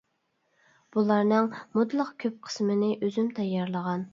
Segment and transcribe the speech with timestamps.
[0.95, 4.09] بۇلارنىڭ مۇتلەق كۆپ قىسمىنى ئۆزۈم تەييارلىغان.